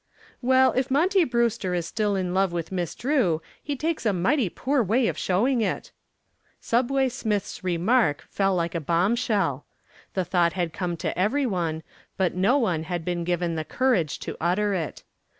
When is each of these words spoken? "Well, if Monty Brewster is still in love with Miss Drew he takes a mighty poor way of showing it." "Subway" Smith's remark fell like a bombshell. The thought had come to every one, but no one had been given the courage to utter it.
"Well, 0.41 0.71
if 0.73 0.89
Monty 0.89 1.23
Brewster 1.25 1.75
is 1.75 1.85
still 1.85 2.15
in 2.15 2.33
love 2.33 2.51
with 2.51 2.71
Miss 2.71 2.95
Drew 2.95 3.39
he 3.61 3.75
takes 3.75 4.03
a 4.03 4.11
mighty 4.11 4.49
poor 4.49 4.81
way 4.81 5.07
of 5.07 5.15
showing 5.15 5.61
it." 5.61 5.91
"Subway" 6.59 7.07
Smith's 7.07 7.63
remark 7.63 8.25
fell 8.31 8.55
like 8.55 8.73
a 8.73 8.79
bombshell. 8.81 9.67
The 10.15 10.25
thought 10.25 10.53
had 10.53 10.73
come 10.73 10.97
to 10.97 11.15
every 11.15 11.45
one, 11.45 11.83
but 12.17 12.33
no 12.33 12.57
one 12.57 12.85
had 12.85 13.05
been 13.05 13.23
given 13.23 13.53
the 13.53 13.63
courage 13.63 14.17
to 14.21 14.35
utter 14.41 14.73
it. 14.73 15.03